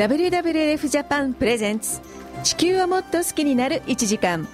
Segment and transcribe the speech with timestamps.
[0.00, 2.00] WWF ジャパン presents。
[2.42, 4.48] 地球をもっと好きになる1時間。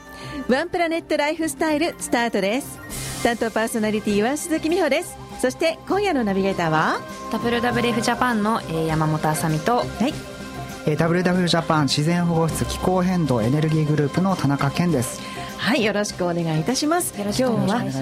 [0.49, 3.23] One Planet Lifestyle スタートです。
[3.23, 5.17] 担当パーソナリティは鈴木美穂です。
[5.41, 6.99] そして今夜のナビゲーターは
[7.31, 15.23] ？WWF ジャパンの山本あさみと、はい、WWF ジャパン自然保護室気候変動エネルギーグループの田中健です。
[15.59, 17.15] はいよろしくお願いいたします。
[17.17, 17.93] 今日は、ね、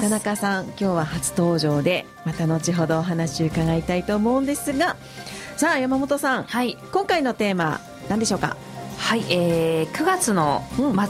[0.00, 4.96] 田中さん今日は初登場でまた後ほどお話を伺いたいと思うんですが
[5.58, 8.56] さあ山本さん、はい、今回のテーマ何でしょうか？
[8.96, 10.62] はい、えー、9月の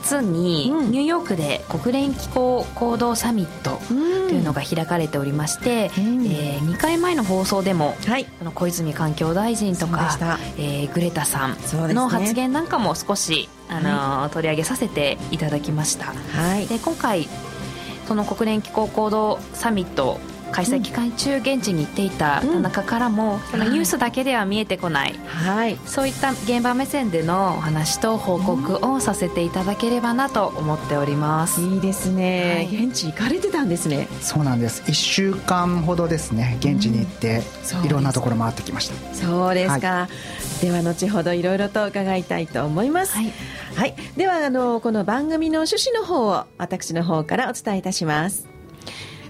[0.02, 10.16] 末にニューヨークで国連気候行動サミットというのが開かれておりまして、うん、えー、2回前の放送でも、はい、の小泉環境大臣とか、
[10.56, 11.56] えー、グレタさん
[11.94, 16.06] の発言なんかも少し、ね、あの、はい、取り上げさせていただきました。
[16.06, 17.28] はい、で今回
[18.06, 20.19] その国連気候行動サミット
[20.52, 31.60] 開催期間中現地に行っていた田中からも、そのニュースだけでは見えてこない、はい、そういった現場目線でのお話と報告をさせていただければなと思っております。
[31.60, 34.08] いいですね、はい、現地行かれてたんですね。
[34.20, 34.82] そうなんです。
[34.82, 37.42] 1週間ほどですね現地に行って、
[37.80, 39.14] うん、いろんなところ回ってきました。
[39.14, 40.08] そうですか、は
[40.60, 43.32] い、では後ほどいろいろと伺いたいと思います、はい、
[43.74, 48.46] はい、ではあのこの番組の趣旨の方を私の方からお伝えいたします。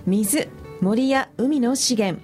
[0.07, 0.49] 水
[0.81, 2.23] 森や海の資源。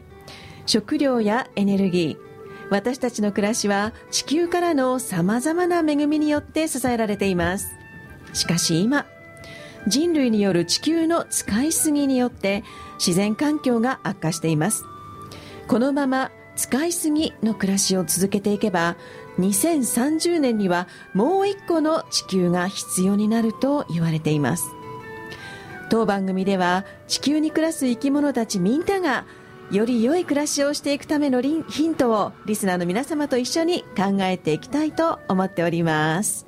[0.66, 2.24] 食料やエネルギー。
[2.70, 7.68] 私たちの暮らしは地球からの様々な恵みによって支えられています。
[8.32, 9.06] しかし今
[9.86, 12.64] 人類による地球の使いすぎによって
[12.98, 14.84] 自然環境が悪化しています。
[15.68, 18.96] このまま使いすぎの暮らしを続けていけば
[19.38, 24.64] 2030年にはもう一個の地球が必要になると言われています。
[25.90, 29.24] 当番組では地球に暮らす生き物たちみんなが
[29.70, 36.46] より良い暮らしをしていくためのヒントをリスナーの皆様と一緒に考えていきたいと思っております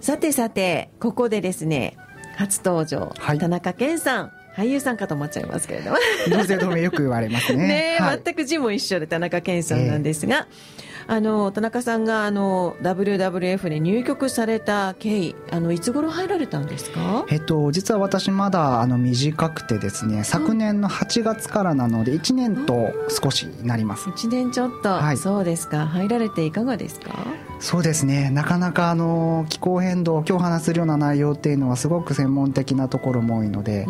[0.00, 1.96] さてさてここでですね
[2.36, 5.96] 初登場、はい、田中健さん俳優さんかと思っちゃいますけれども。
[6.30, 7.66] 同姓同名よく言われますね。
[7.98, 10.73] ね、はい、全く字も一緒で田中健さんなんですが、えー
[11.06, 24.08] あの田中さんがあの WWF に入局された経緯あのいつ頃入られたんですか、えっと、実は私まだあの短くてですね昨年の8月からなので1年と少しなります。
[24.08, 25.86] 1年ちょっと、はい、そうですか。
[25.86, 27.14] 入られていかがですか？
[27.60, 28.30] そうですね。
[28.30, 33.86] なかなかあの気候変動今日話するような内容っていうのはすごく専門的なところも多いので、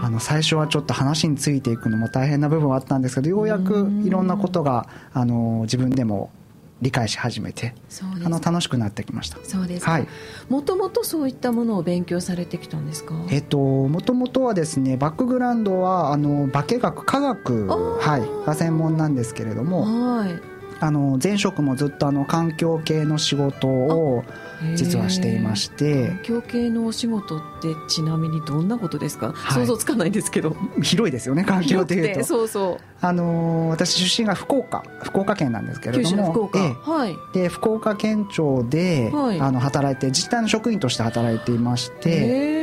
[0.00, 6.30] あの最初はちょっと話についていくのも大変な部分はあったんですけどようやくいろんなことがあの自分でも
[6.82, 7.74] 理解し始めて
[8.24, 9.38] あの楽しくなってきました。
[9.44, 10.08] そうですはい。
[10.50, 13.14] もともとそういったものを勉強されてきたんですか？
[13.30, 19.82] えっともともとはですねバックグラウンドはあの化学科学、はい、が専門なんですけれども
[20.18, 20.30] はい
[20.82, 24.24] あの前職もずっとあの環境系の仕事を
[24.74, 26.08] 実はしていまして。
[26.08, 30.56] 環境系のお仕事ってちなみにどんなことですか、はい、想像つかないんですけど。
[30.82, 32.24] 広いですよね環境っていうと。
[32.24, 32.84] そうそう。
[33.00, 36.32] あの私出身が福岡福岡県なんですけれども。
[36.32, 42.62] 福岡、ええ、はい、で福岡県庁で、はい、あの働いて自治体の職員として働いていまして。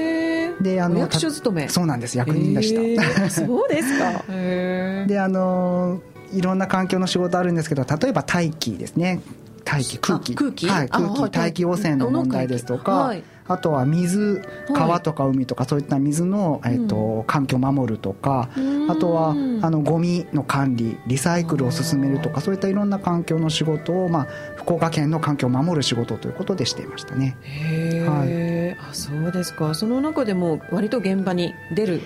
[0.61, 1.69] であの役所勤め。
[1.69, 2.17] そうなんです。
[2.17, 4.23] 役人でした、そうですか。
[5.07, 6.01] であの
[6.33, 9.21] いろんな環境の仕事あるんですけど例えば大気ですね。
[9.65, 10.33] 大気空気。
[10.33, 14.41] 空気,、はい、空気大気汚染の問題ですとか、はい、あとは水
[14.73, 18.49] 川とか海とかそういった水の、えーと環境を守るとか、
[18.87, 19.31] あとは
[19.61, 27.37] あのゴミの管理リサイクルを進めるとかそういったいろんな環境の仕事を、まあ、福岡県の環境を守る仕事ということでしていましたね。
[27.41, 29.75] へえ、はい、あそうですか。
[29.75, 32.01] その中でも割と現場に出る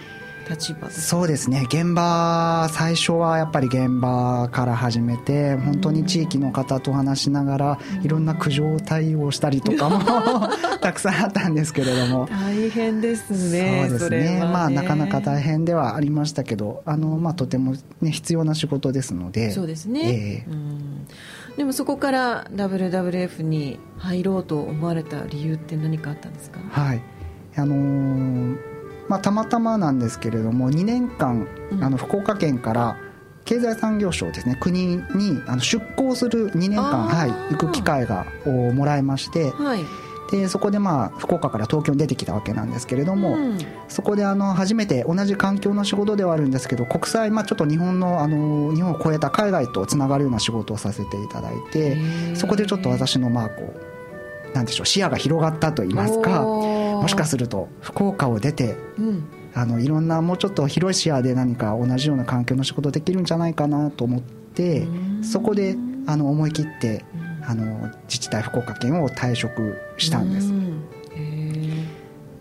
[0.49, 1.63] 立場そうですね。
[1.67, 9.99] 現場最初はやっぱり現場から始めて本当に地域の方と話しながらいろんな苦情対応したりとかも
[10.81, 12.27] たくさんあったんですけれども。
[12.29, 19.51] 大変ですねそうですね、ね、まあなかなか大変ではありましたけどあの、まあ、とても、ね、必要な仕事ですので。
[19.51, 26.59] そうですね、えー、でもそこから WWF に入ろうと思われた理由って何かあったんですか？
[26.69, 27.01] はい。
[27.55, 28.72] あのー
[29.13, 31.47] まあ、たまたまなんですけれども2年間、
[31.81, 32.97] あの福岡県から
[33.45, 39.85] 経済産業省ですね国にあの出向する2年間、はい、行く機会がをもらいまして、はい、
[40.31, 51.97] でそこでまあ福岡から東京に出てきたわけなんですけれども、うん、そこであの初めて同じ環境の仕事ではあるんですけど国際、まあ、ちょっと日本のあの日本を超えた海外とつながるような仕事をさせていただいて
[52.33, 53.92] そこでちょっと私のまあこう
[54.53, 59.27] なんでしょう視野が広がったといいますかもしかすると福岡を出て、うん。
[59.55, 64.87] あのいろんなもうちょっと広い視野で何か同じような環境の仕事できるんじゃないかなと思って
[65.21, 65.75] そこで
[66.07, 67.05] あの思い切って
[67.45, 70.51] あの自治体福岡県を退職したんです。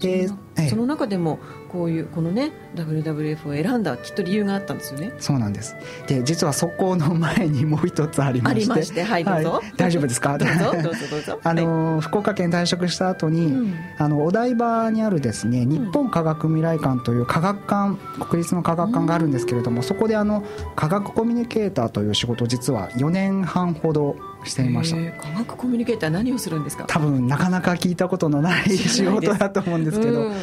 [0.02, 0.28] で
[0.68, 1.38] その中でも
[1.70, 5.12] こういうこのね WWF を選んだきっと理由があったんですよね。
[5.18, 5.74] そうなんです。
[6.06, 8.60] で実はそこの前にもう一つありまして。
[8.60, 10.36] ありましてはいどうぞ、はい、大丈夫ですか？
[10.38, 11.40] どうぞ どうぞどうぞ。
[11.42, 17.96] あの、はい、福岡県退職した後に、うん、あのお台場にあるですね日本科学未来館という科学館
[18.26, 20.44] 国立の科学館があるんですけれども、うん、そこであの
[20.76, 25.22] 科学コミュニケーターという仕事を実は4年半ほどしていました。
[25.22, 26.84] 科学コミュニケーター何をするんですか？
[26.88, 30.34] 多分なかなか聞いたことのない仕事だと思うんですけど、うん、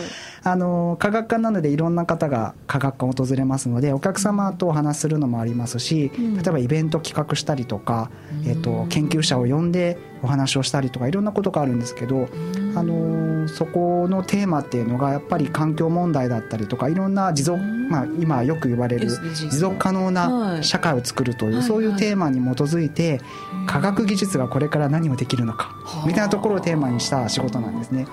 [0.43, 8.09] あの科学館なのでいろんな方が科学館を訪れますのでお客様とお話しするのもありますし、うん、例えばイベント企画したりとか、
[8.45, 12.27] えーと、研究者を呼んでお話をしたりとかいろんなことがあるんですけど、
[12.75, 23.21] あのそこのテーマっていうのがやっぱり環境問題だったりとかいろんな持続、まあ、今よく言われる持続可能な社会を作るという、そういうテーマに基づいて
[23.65, 25.73] 科学技術がこれから何をできるのか
[26.05, 28.07] みたいなところをテーマにした仕事なんですね。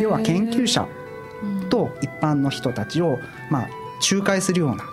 [0.00, 0.88] 要は研究者
[1.70, 3.18] と一般の人たちを、
[3.50, 3.68] まあ、
[4.10, 4.84] 仲介するような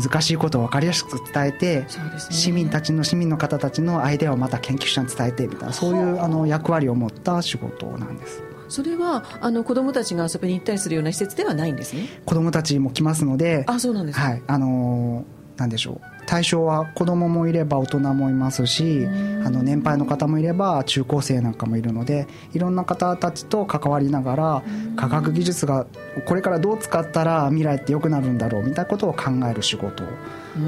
[0.00, 1.86] 難しいことを分かりやすく伝えて、ね、
[2.30, 8.42] 市民たちの市民の方たちのアイデアをまた研究者に伝えてみたいなそういうあの役割を持った仕事なんです。
[8.68, 12.06] それはあの子どもたちが遊びに行ったりするような施設ではないんですね？
[12.24, 14.42] 子どもたちも来ますのであそうなんですはい。
[14.46, 19.04] あのー、なんでしょう対象は子供もいれば大人もいますし
[19.44, 24.62] あの年配の方もいれば中高生なんかもいるのでいろんな方たちと関わりながら
[24.94, 25.88] 科学技術が
[26.26, 30.04] これからどう使ったら未来って良くなるんだろうみたいなことを考える仕事。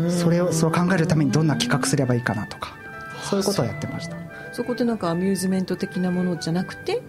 [0.08, 2.74] それをそう考えるためにどんな企画すればいいかなとか
[3.22, 4.16] そういうことをやってました。
[4.52, 7.02] そこってなんかアミューズメント的なものじゃなくて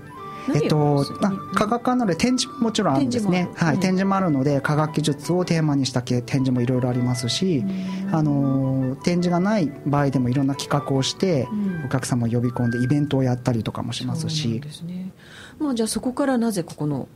[0.54, 1.06] えっと、
[1.54, 3.50] 科学館なので展示ももちろんあるんですね。
[3.56, 7.64] はい、展示もあるので科学技術をテーマにした展示もいろいろありますし、
[8.12, 11.48] あの展示がない場合でもいろんな企画をして、
[11.86, 14.60] お客様を呼び込んでイベントをやったりとかもしますし。
[14.60, 15.12] ですね、
[15.60, 17.08] まあ、じゃあそこからなぜここの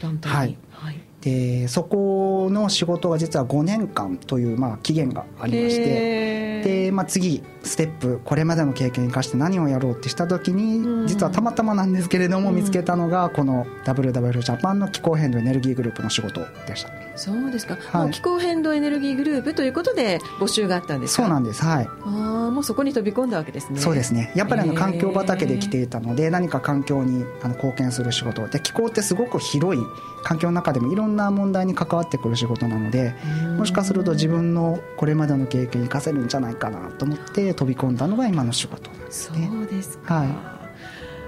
[0.00, 0.58] 団体に、はい。
[0.72, 16.90] はいでそこの仕事が実は5年間というまあ期限がありましてで、まあ、次ステップこれまでの経験を生かして何をやろうってした時に実はたまたまなんですけれども見つけたのがこの WWF ジャパンの気候変動エネルギーグループの仕事でした。
[17.16, 21.64] そうですか、はい、気候変動エネルギーグループということで募集があったんですそうなんです。
[21.64, 21.86] はい。
[21.86, 23.80] ああもうそこに飛び込んだわけですね。
[23.80, 24.32] そうですね。
[24.36, 28.46] やっぱりあの環境畑で来ていたので何か環境にあの貢献する仕事。
[28.46, 29.82] で気候ってすごく広い
[30.22, 33.14] 環境の中でもいろんな問題に関わってくる仕事なので
[33.56, 39.48] もしかすると自分のこれまでの経験生かせるんじゃないかなと思って飛び込んだのが今の仕事なんですね。
[39.50, 40.58] そうですか、はい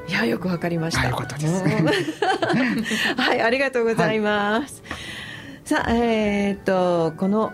[0.08, 1.02] いやよくわかりました。
[3.16, 4.82] はい、ありがとうございます。
[4.88, 4.98] はい、
[5.64, 7.52] さあ、えー、っとこの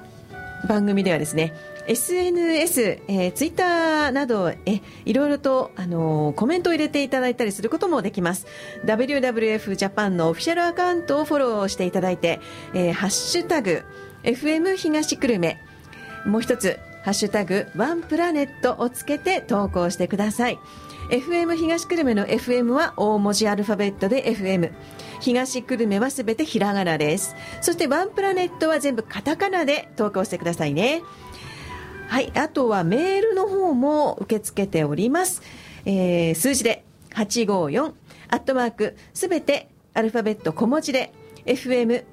[0.67, 1.53] 番組ではですね。
[1.89, 8.47] SNS、えー、ツイッターなどえいろいろと、あのー、コメントを入れていただいたりすることもできます。
[8.85, 12.41] WWF ジャパンのオフィシャルアカウントをフォローしていただいて、
[12.75, 13.83] えー、ハッシュタグ
[14.25, 15.59] FM 東久留米。
[16.27, 20.59] もう一つハッシュタグワンプラネットをつけて投稿してください。
[21.11, 24.73] FM 東久留米の FM は大文字アルファベットで FM
[25.21, 27.37] 東久留米はすべてひらがなです。
[27.61, 31.03] そしてワンプラネットは全部カタカナで投稿してくださいね。
[32.09, 35.43] はい、あとはメールの方も受け付けております。
[35.85, 37.93] えー、数字で854
[38.29, 41.15] アットマークすべてアルファベット小文字で
[41.47, 42.05] fm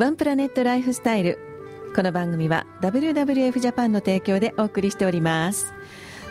[0.00, 1.38] ワンプラネットライフスタイル。
[1.94, 5.74] この番組は WWF ジャパンの提供でお送りしております。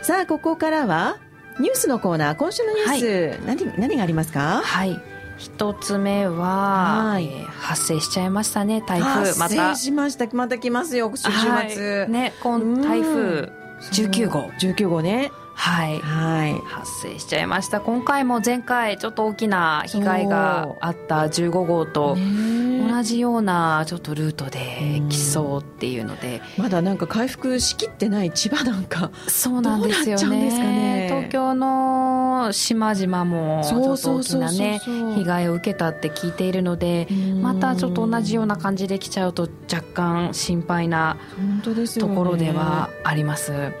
[0.02, 1.18] さあここからは
[1.60, 2.34] ニュースのコーナー。
[2.34, 4.62] 今週のニュース、はい、何何がありますか？
[4.64, 5.00] はい。
[5.38, 8.82] 一つ目は、はい、えー、発生しちゃいましたね。
[8.84, 9.38] 台風。
[9.38, 9.54] また。
[9.54, 10.26] 発生しました。
[10.32, 11.62] また来ますよ週末、は
[12.08, 13.52] い、ね今台風。
[13.92, 14.50] 19号。
[14.58, 17.82] 19号ねはい、はい、発生しちゃいました。
[17.82, 26.40] 今回も前回ちょっと大きな被害があった15号と同じようなちょっとルートで来そうっていうので。
[26.56, 34.80] まだなんか回復しきってない千葉なんかそうなんですよね、ね、東京の島々もちょっと大きなね
[35.14, 37.08] 被害を受けたって聞いているので
[37.40, 41.16] またちょっと同じような感じで来ちゃうと若干心配な
[41.62, 43.72] ところではあります。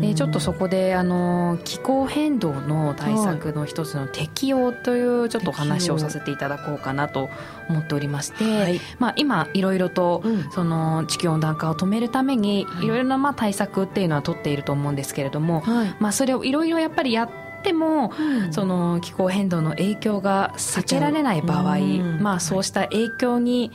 [0.00, 1.21] でちょっとそこであの
[1.64, 7.28] 気候変動の対策の一つの適用というちょっとお話をさせていただこうかなと
[7.68, 17.30] 思っておりまして、はい、まあ、今いろいろとその地球温暖化を止めるためにいろいろなまあ対策っていうのは取っていると思うんですけれども、はい、まあ、それをいろいろやっぱりやっ
[17.62, 21.78] ても、うん、その気候変動の影響が避けられない場合、
[22.20, 23.70] まあ、そうした影響に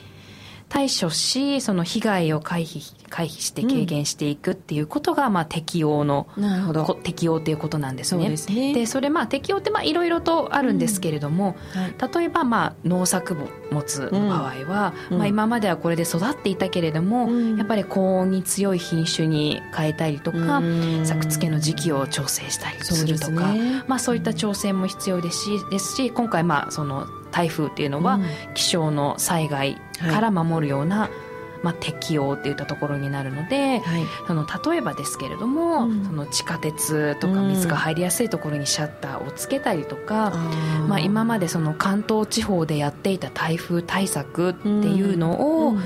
[0.69, 6.99] 対処しその被害を回避回避して軽減していくっていうことが、まあ、適用のなるほど。
[7.03, 8.37] 適用っていうことなんですね。
[8.37, 11.81] そで、ね、それまあ適用っていろいろとあるんですけれども、うん。
[11.81, 13.35] はい、例えばまあ農作
[13.71, 20.61] 物の場合は、うん、まあ、今まではこれで育っていたけれども、うん、やっぱり高温に強い品種に変えたりとか、
[21.05, 28.19] 作付けの時期を調整したりするとか、ね、まあ、そういった調整も必要ですしですし今回まあその台風っていうのは
[28.53, 31.09] 気象の災害から守るような、はい
[31.63, 40.33] まあ、適用っていったところになるので、はい、その例えばですけれども、うん、その地下鉄とか水が入りやすいところにシャッターをつけたりとか、
[40.81, 45.81] うん、まあ、今までその関東地方でやっていた台風対策っていうのを、うん。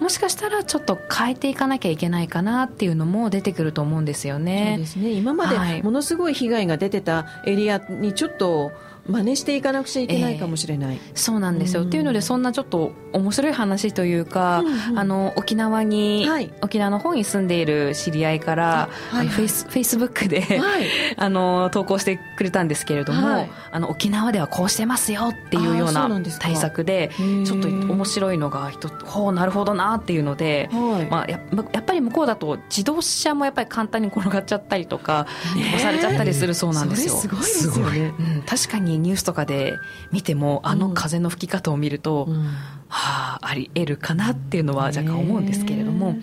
[0.00, 4.72] もしかしたらちょっと変えていかなきゃいけないかなっていうのも出てくると思うんですよね。
[4.72, 5.10] そうですね。
[5.12, 8.72] 今までものすごい被害が出てたエリアにちょっと
[9.06, 26.08] 真似していかなくちゃいけないかもしれない、えー、そうなんですよ、うん、っていうのでそんなちょっと面白い話というか、うんうん、あの沖縄に、はい、沖縄の方に住んでいる知り合いから、はいフェイスフェイスブックで、はい、あの 投稿してくれたんですけれども、はい、あの沖縄ではこうしてますよっていうような
[26.38, 27.10] 対策で
[27.44, 31.06] ちょっと面白いのが一つほうなるほどなっていうので、はい。
[31.10, 31.40] まあ、や
[31.72, 37.14] やっぱり向こうだと自動車もやっぱり簡単に転がっちゃったりとか押されちゃったりするそうなんですよ。
[37.14, 39.76] すごいですよね、うん、確かにニュースとかで
[40.12, 42.44] 見てもあの風の吹き方を見ると、うん、
[42.88, 46.16] はああり得るかなっていうのは若干思うんですけれども。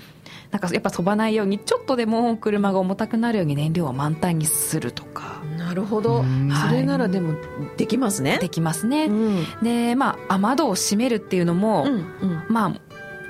[0.52, 5.42] なんかやっぱ飛ばないようにちょっとでも車が重たくなるように燃料を満タンにするとか。
[5.58, 6.26] なるほど、
[6.68, 7.36] それならでも
[7.78, 8.38] できますね。
[8.42, 12.82] できますね、うん、でまあ雨戸を閉めるっていうのも、うんうん、まあ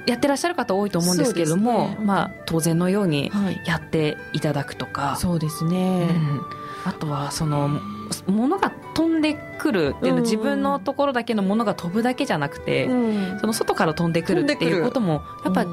[0.07, 3.31] やってらっしゃる方多いと思うんですけれども、ね、まあ当然のように
[3.67, 6.41] やっていただくとか、そうですね、うん、
[6.86, 7.79] あとはその
[8.25, 15.65] 物が飛んでくるっていうのは自分のところだけのものが飛ぶだけじゃなくて、うん、その外から飛んでくるっていうこともやっぱ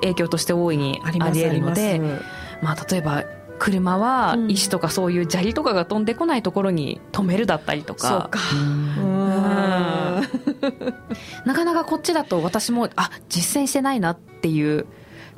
[0.00, 2.00] 影響として大いにあり得るので、
[2.62, 3.24] まあ、例えば
[3.58, 8.30] 車は石とかそういう砂利とかが飛んでこないところに止めるだったりとか。
[11.44, 14.86] なかなかこっちだと私もあ実践してないなっていう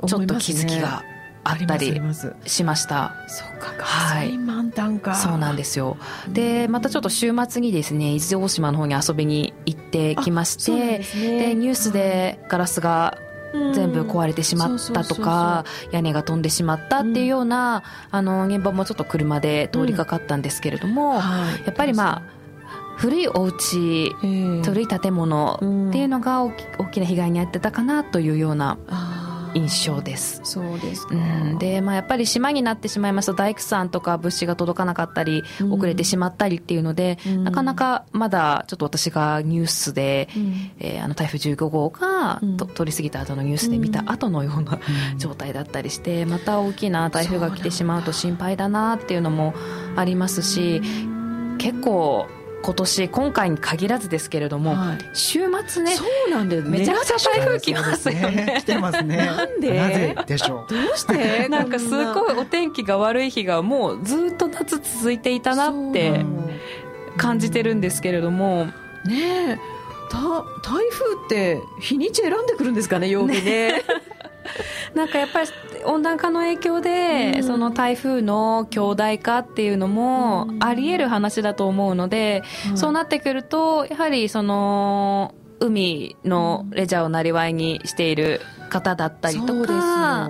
[0.05, 1.03] ちょっと気づきが
[1.43, 1.99] あったり
[2.45, 3.13] しました。
[3.27, 5.15] そうか、はい、満タンか。
[5.15, 5.97] そうなんですよ。
[6.29, 13.17] で、またちょっと週末にですね、伊豆大島の方に遊びに行ってきまして、で、ね、ニュースでガラスが
[13.73, 21.21] 全部壊れてしまったとか屋根が飛んでしまったっていうような、あの現場もちょっと車で通りかかったんですけれども、や
[21.69, 22.21] っぱりまあ
[22.97, 24.15] 古いお家、
[24.63, 26.51] 古い建物っていうのが大
[26.91, 28.77] きな被害に遭ってたかなというような。
[29.53, 30.41] 印象です。
[30.43, 44.79] そうですうん、で、まあ、やっぱり島になってしまいますと大工さんとか物資が届かなかったり、遅れてしまったりっていうので、うん、なかなかまだちょっと私がニュースで、うん、えー、あの台風15号が、うん、通り過ぎた後のニュースで見た後のような、
[45.17, 49.53] 状態だったりしてまた大きな台風が来てしまうと心配だなっていうのも
[49.95, 50.81] ありますし
[51.57, 52.27] 結構
[52.63, 58.55] 今年今回に限らずですけれども、はい、週末ねそうなんでめちゃくちゃ台風来ますよね。
[58.59, 59.17] 来てますね。
[59.17, 59.77] なんで？
[59.77, 60.73] なぜでしょう？
[60.73, 61.47] どうして？
[61.51, 66.25] なんかすごいお天気が悪い日がもうずっと夏続いていたなって
[67.17, 68.67] 感じてるんですけれども。
[69.05, 69.57] ねえ。
[70.13, 73.73] 台風って日にち選んでくるんですかね曜日ね。
[73.73, 73.83] ね
[74.95, 75.49] なんかやっぱり
[75.85, 82.43] 温暖化の影響で、その台風の強大化っていうのもあり得る話だと思うので、
[82.75, 90.29] そうなってくるとやはりその海のレジャーをなりわいにしている方だったりとか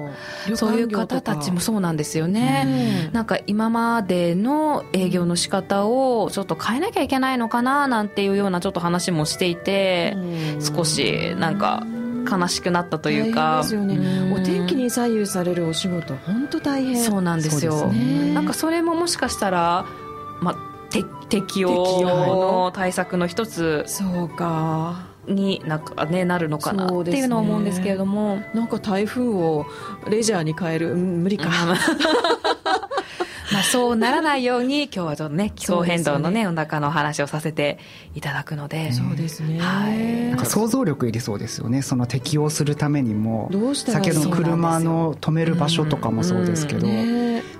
[0.56, 10.16] そういう方たちもそうなんですよね、なんか今までの営業の仕方をちょっと変えなきゃいけないのかななんていうようなちょっと話もしていて、
[10.60, 11.84] 少しなんか
[12.30, 13.62] 悲しくなったというか。
[13.64, 17.04] ですよね、お天気に左右されるお仕事本当大変。
[17.04, 19.86] そうなんですよ、ね、なんかそれももしかしたら
[20.42, 20.56] まあ
[21.30, 25.12] 適用の対策の一つそうか。
[25.26, 29.66] になんか、ね、なるのかなっていうのは思うんですけれども、ね、なんか台風を
[30.10, 31.50] レジャーに変える、うん、無理か
[33.54, 37.78] まあそうならないように 今日はちょっとね気候変動のね温暖化の話をさせて
[38.16, 38.92] いただくので。
[38.92, 41.82] そうですね、はい、なんか想像力いりそうですよね。
[41.82, 46.88] その適応するためにもどう先ほどの車の止める場所とかもそうですけど、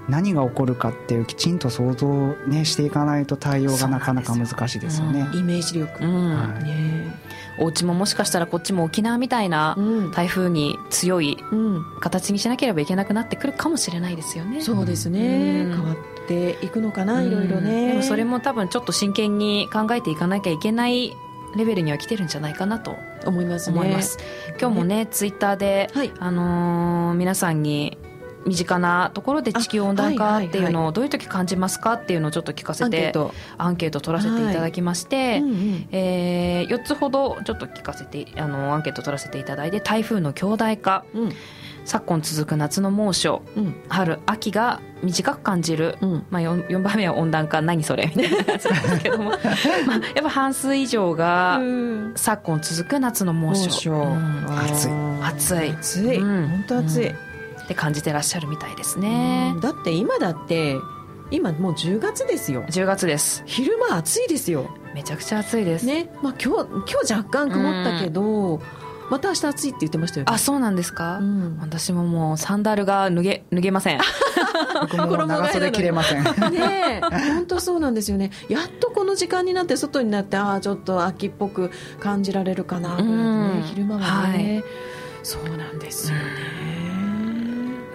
[0.10, 2.08] 何が起こるかっていうきちんと想像、
[2.48, 5.28] ね、していかないと対応がなかなか難しいですよね。
[5.34, 7.16] イメージ力、はいね
[7.60, 9.78] お家ももしかしたらこっちも沖縄みたいな
[10.14, 11.38] 台風に強い
[12.00, 14.62] 形にしなければいけなくなってくるかもしれないですよね。
[14.62, 17.90] そうですね、変わっていくのかな、いろいろね。
[17.90, 21.16] でもそれも多分ちょっと真剣に考えていかなきゃいけない
[21.56, 23.76] レベルには来てるんじゃないかなと思います、ね、
[24.60, 27.98] 今日もね、ツイッターで、はい、あのー、皆さんに
[28.46, 33.14] 身近なところで地球温暖化っていうのをどういう時感じますかっていうのをちょっと聞かせて
[33.58, 34.04] アンケート。
[34.04, 35.42] 取らせていただきまして、
[35.92, 41.34] え4つほどちょっと聞かせてあのアンケート取らせていただいて台風の強大化、うん、
[41.86, 47.62] 昨今続く夏の猛暑、うん、春秋が短く感じる、うん、まあ4、4, 番目は温暖化。
[47.62, 48.12] 何それ？
[48.16, 49.32] みたいなやつなんですけども。
[49.32, 49.40] まあ
[50.16, 51.60] やっぱ半数以上が
[52.16, 54.92] 昨今続く夏の猛暑、うん、暑い。
[55.22, 55.72] 暑い。
[55.72, 57.16] 暑い、本当暑い、
[57.64, 59.56] って感じてらっしゃるみたいですね。
[59.62, 60.78] だって今だって
[61.32, 62.64] 今もう10月ですよ。
[62.64, 63.44] 10月です。
[63.46, 64.70] 昼間暑いですよ。
[64.94, 65.86] めちゃくちゃ暑いです。
[65.86, 66.10] ね。
[66.22, 68.62] まあ今日今日若干曇ったけど、
[69.10, 74.00] また明日暑いって言ってましたよ、ね、あそうなんですか、うん、私ももうサンダルが脱げ脱げません。
[74.92, 76.24] 長袖着れません。
[76.24, 78.32] ね本当そうなんですよね。
[78.50, 84.64] やっとこの時間になって外になってああちょっと秋っぽく感じられるかな、ね、昼間はね、はい、
[85.22, 86.24] そうなんですよね、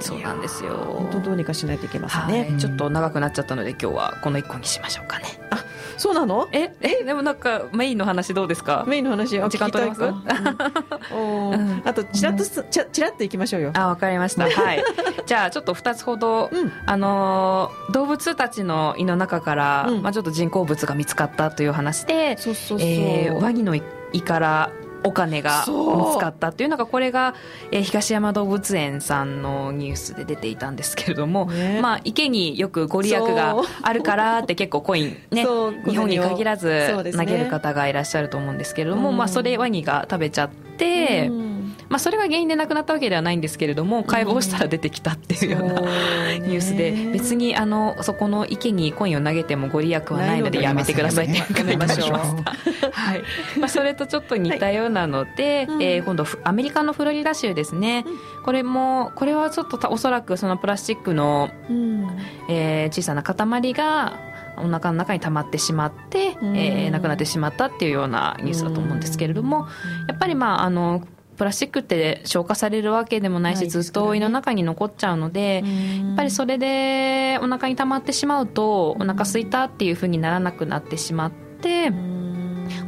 [0.01, 0.75] そうなんですよ。
[0.75, 5.27] 本当どうにかしないといけませんね、はい、ちょっと長くなっちゃったので今日はこの1個にしましょうかね。
[5.51, 5.65] あ
[5.97, 6.49] そうなの？
[6.53, 8.85] ええでもなんかメインの話どうですか？
[8.87, 9.41] メインの話？
[9.41, 10.07] 時間取れますか、
[11.15, 13.73] うん、あとちらっとちらちらっといきましょうよ。
[13.75, 14.49] あわかりました。
[14.49, 14.85] はい。
[15.27, 23.83] じゃあちょっと2つほど、うん、あの動物たちの胃の中から、うん、まあ、ちょっと人工物が見つかったという話でそうそうそう、えー、ワニの胃
[24.23, 24.71] から
[25.05, 27.35] お金が見つかったっていうのがこれが、
[27.71, 35.45] えー、東山動物園さんのニュースで出ていたんですけれども、ね、まあ、池によくご利益があるからって結構コインね
[35.87, 41.29] 日本に限らず投げる方がいらっしゃると思うんですけれども、まあ、それワニが食べちゃって。
[41.29, 41.48] うん
[41.89, 45.81] まあ、それが原因で亡くなったわけではないんですけれども解剖したら出てきたっていうような、
[46.39, 52.19] ニュースで別にあのそこの池にコインを投げてもご利益はないのでやめてくださいって伺いましょう。
[52.93, 53.23] はい。
[53.59, 62.07] まあ、それとちょっと似たようなので、はい、えー、今度アメリカのフロリダ州ですね、うん、これもこれはちょっとおそらくそのプラスチックの、うん、
[62.49, 64.19] えー、小さな塊が
[64.59, 69.69] お腹の中に溜まってしまって、うん、えー、亡くなってしまったっていうようなニュースだと思うんですけれども、
[70.09, 71.03] やっぱりまああの
[71.39, 81.93] プラスチックって消化されるわけでもないし、ずっと胃の中に残っちゃうので、やっぱりそれでお腹に溜まってしまうとお腹すいたっていうふうにならなくなってしまって。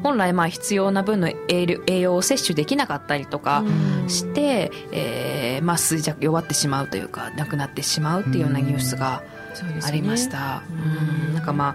[0.02, 3.64] 本来まあ必要な分の栄養を摂取できなかったりとか
[4.08, 9.22] して、えー、まあ衰弱弱ってしまうというかなくなってしまうっていうようなニュースが
[9.82, 10.66] ありました、ね、
[11.28, 11.34] うん。
[11.34, 11.74] なんかまあ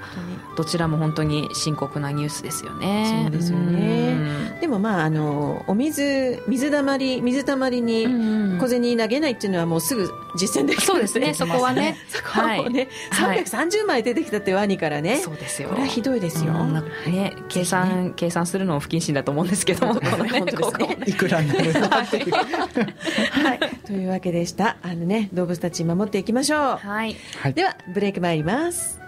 [0.56, 3.22] どちらも本当に深刻なニュースですよね。
[3.24, 4.58] そうですよね。
[4.62, 8.06] でもまああのお水水たまり水たまりに
[8.60, 11.34] 小銭投げないっていうのはもうすぐ実践できる、そうですね。
[11.36, 11.98] そこはね。
[12.10, 15.18] そこはね、はい、330枚出てきたってワニからね。
[15.18, 15.70] そうですよ。
[15.70, 20.44] これはひどいですよ、ね計算計算するのも不謹慎だと思うんですけども、 このね、
[21.06, 21.14] い。
[21.14, 24.78] くらになるのかという、はい、というわけでした。
[24.82, 26.60] あのね動物たち守っていきましょう。
[26.78, 27.16] はい、
[27.54, 29.05] ではブレイク参ります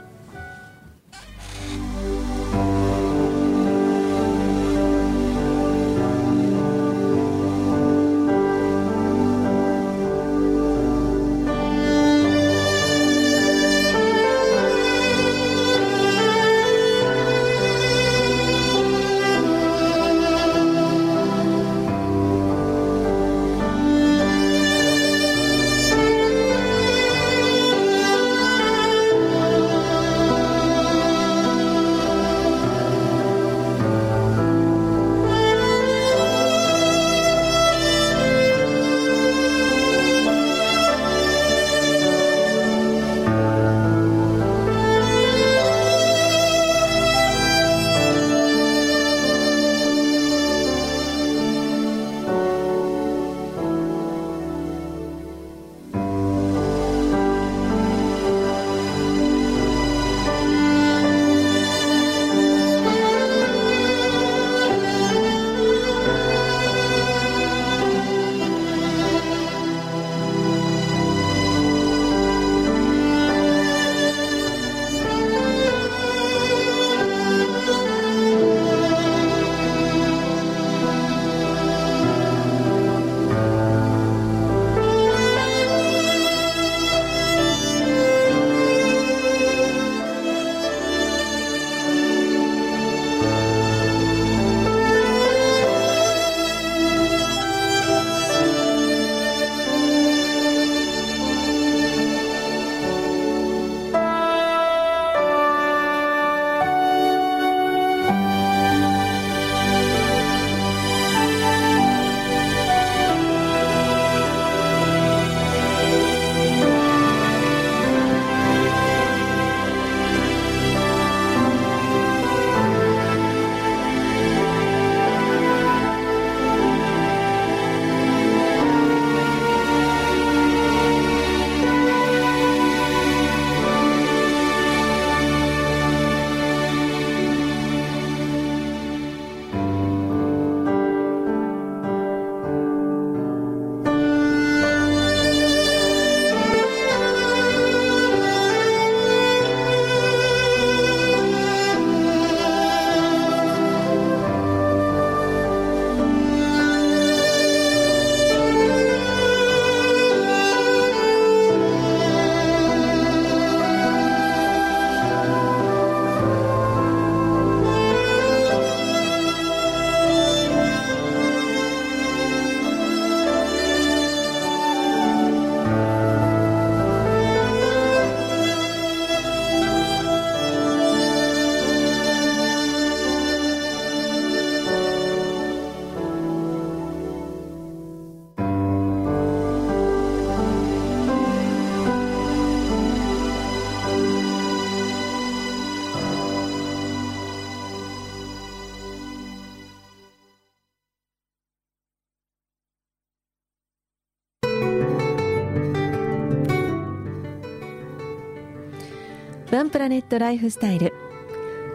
[209.58, 210.94] ワンプラネットライフスタイル。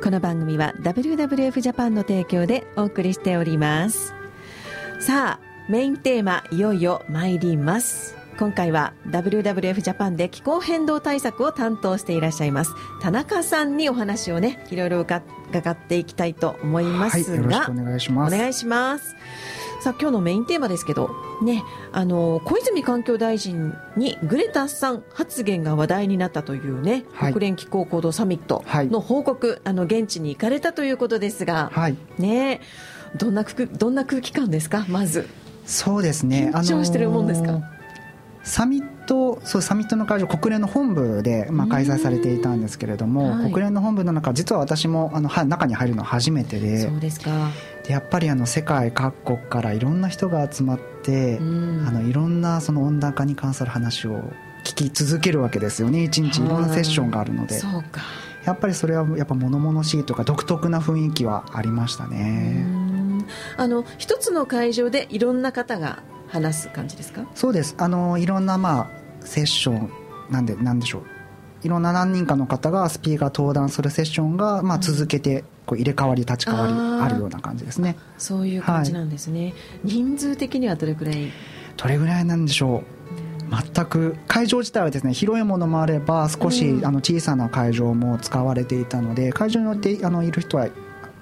[0.04, 4.14] この番組は WWF ジャパンの提供でお送りしております。
[5.00, 8.14] さあメインテーマいよいよ参ります。
[8.38, 15.22] 今回は WWF ジャパンで気候変動対策を担当していらっしゃいます田中さんにお話をねいろいろ伺
[15.70, 18.34] っていきたいと思いますが、はい、よろしくお願いします。
[18.34, 19.16] お願いします
[19.82, 21.10] さあ今日のメインテーマですけど
[21.42, 32.60] ねあの小泉環境大臣にグレタさん発言が話題になったというね、はい、国連気候行動サミットの報告、はい、あの現地に行かれたということですが、はい、ね
[33.16, 35.28] どんなどんな空気感ですかまず。
[35.66, 36.50] そうですね。
[36.54, 37.71] 緊張してるもんですか、あのー
[38.44, 47.50] サミットそうサミットの会場国連の本部で、まあ、開催されていたんですけれども、はい、国連の本部の中実は私もあの中に入るのは初めてでそうですか。
[47.84, 54.20] でやっぱりあの世界各国からいろんな人が集まって、あのいろんなその温暖化に関する話を
[54.64, 56.04] 聞き続けるわけですよね。
[56.04, 56.48] 一日い。
[56.48, 57.58] ろんなセッションがあるので。
[57.58, 58.02] そうか。
[58.44, 62.64] やっぱりそれはやっぱ物々しいとか独特な雰囲気はありましたね。
[63.56, 66.02] あの一つの会場でいろんな方が
[66.32, 67.26] 話す感じですか？
[67.34, 67.74] そうです。
[67.78, 68.90] あのいろんなまあ
[69.20, 69.90] セッション
[70.30, 71.02] なんでなんでしょう。
[71.62, 76.72] いろんな何人かの方がスピーカー登壇するセッションが、まあ、続けてこう入れ替わり立ち替わり
[77.04, 77.96] あるような感じですね。
[78.18, 81.30] そういう感じなんですね、はい、人数的にはどれぐらい？
[81.76, 82.84] どれぐらいなんでしょう。
[83.74, 90.68] 全く会場自体はですね広いものもあれば少し、あの小さな会場も使われていたので会場によってあのいる人は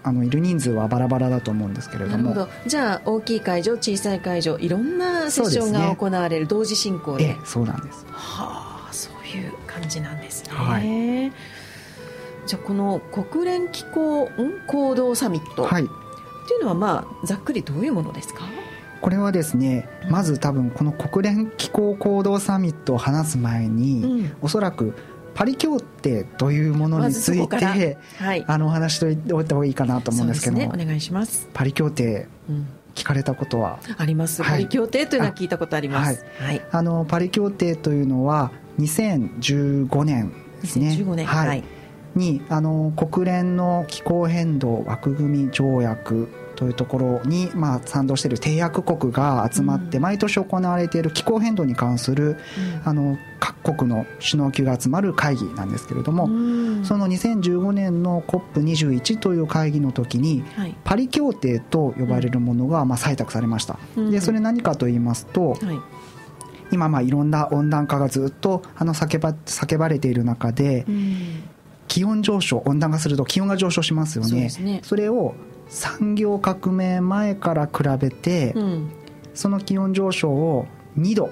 [0.02, 2.34] あのいる人数はバラバラだと思うんですけれども。
[2.34, 2.48] ど。
[2.66, 7.36] じゃあ大きい会場小さい会場いろんなセッションが行われる、ね、同時進行で。
[7.44, 8.06] そうなんです。
[8.10, 11.32] はあそういう感じなんですね、はい、
[12.46, 14.28] じゃあこの国連気候
[14.66, 18.40] 行動サミット、はい、っていうのはまあざっくりどういうものですか？
[19.00, 24.94] これはですねまず多分この国連気候行動サミットを話す前に、うん、おそらく
[25.34, 31.48] パリ協定というものについて、はい、あのお話しておいた方がいいかなと思うんですけどね、お願いします。
[31.52, 33.78] パリ協定、うん聞かれたことは？
[33.98, 40.90] あります、パリ協定というのは聞いたことあります、はい、あのパリ協定というのは2015年ですね。
[40.90, 41.26] 2015年。
[41.26, 41.64] はい、
[42.16, 46.28] にあの国連の気候変動枠組み条約
[46.60, 52.36] というところに、まあ、賛同している締約国が集まって、毎年行われている気候変動に関する、
[52.84, 56.26] あの各国の首脳級が集まる会議なんですけれども、
[56.84, 60.44] その2015年の COP21 という会議の時に、
[60.84, 63.78] パリ協定と呼ばれるものが、まあ、採択されました。
[63.96, 65.56] でそれ何かと言いますと、
[66.70, 70.84] 今まあいろんな温暖化がずっとあの叫ば叫ばれている中で、
[71.88, 74.50] 気温上昇温暖化すると気温が上昇しますよね。
[74.50, 74.80] そね。
[74.84, 75.34] それを
[75.70, 78.90] 産業革命前から比べて、うん、
[79.32, 80.66] その気温上昇を
[80.98, 81.30] 2度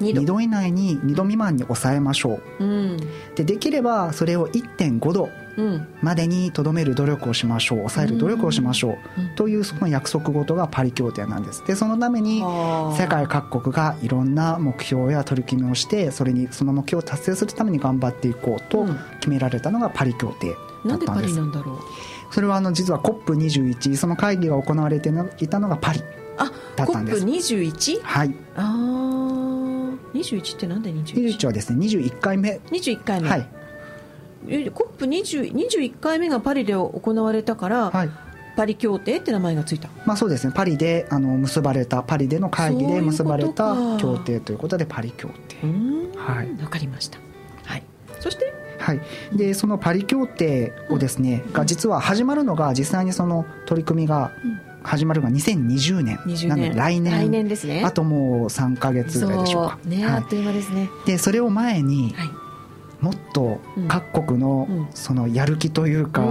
[0.00, 2.96] 2度 ,2 度以内に2度未満に抑えましょう、うん、
[3.36, 5.28] でできればそれを1.5度
[6.00, 7.78] までにとどめる努力をしましょう。
[7.80, 8.96] 抑える努力をしましょう、
[9.36, 11.62] というその約束事がパリ協定なんです。
[11.66, 18.86] でそのために世界各国がいろんな目標や取り組みをしてそれにその目標を達成するために頑張っていこうと
[19.20, 21.76] 決められたのがパリ協定だったんです、うん、なんでパリなんだろう？
[22.32, 26.00] それはあの実は COP21 その会議が行われていたのがパリ
[26.76, 27.24] だったんです。
[27.24, 28.02] COP21?
[28.02, 28.34] はい。
[28.56, 31.38] ああ21ってなんで 21?
[31.38, 32.58] 21はですね21回目。
[32.70, 33.28] 21回目。
[33.28, 33.48] はい。
[34.46, 38.10] COP21 回目がパリで行われたから、はい、
[38.56, 40.52] パリ協定って名前がついた、まあ、そうですね。
[40.56, 45.56] パリであの結ばれたパリでの会議で結ばれた協定ということでパリ協定。
[46.16, 46.46] はい。
[46.46, 47.18] 分かりました。
[47.64, 47.82] はい。
[48.20, 49.00] そしてはい、
[49.32, 54.32] でそのパリ協定をですね、うん、が実は始まるのが実際にその取り組みが
[54.82, 56.18] 始まるのが2020年。
[56.26, 56.48] 年。
[56.48, 57.12] なので来年。
[57.12, 57.84] 来年ですね。
[57.84, 59.78] あともう3か月ぐらいでしょうか。
[59.84, 60.90] ね、はい、あっという間ですね。
[61.06, 62.41] でそれを前に、はい
[63.02, 66.22] もっと各国のそのやる気というか、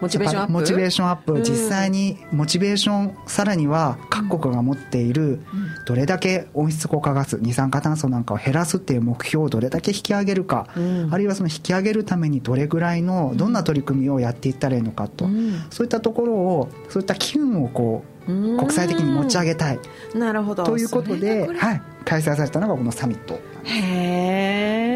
[0.00, 5.40] モチベーションアップモチベーションアップ、実際にモチベーションさらには各国が持っている
[5.86, 10.68] どれだけ温室効果ガス二酸化炭素なんかを減らすっていう目標をどれだけ引き上げるか、
[11.10, 15.26] あるいはその引き上げるためにどれぐらいのどんな取り組みをやっていったらいいのかと、
[15.70, 19.80] そういったところをそういった機運をこう国際的に持ち上げたい。
[20.14, 20.62] なるほど。
[20.62, 23.34] ということで、はい、開催されたのがこのサミット。
[23.64, 24.93] へえ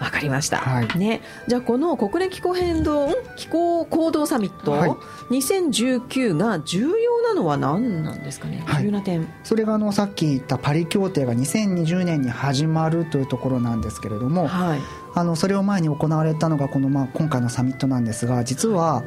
[0.00, 4.90] わかりました、はい、ね、じゃあこの国連気候変動気候行動サミット、はい、
[5.30, 9.28] 2019が重要なのは何なんですかね、重要な点。
[9.44, 14.80] それがあのさっき言ったパリ協定が2020年に始まるというところなんですけれども、はい、
[15.14, 19.02] あのそれを前に行われたのがこのまあ今回のサミットなんですが実は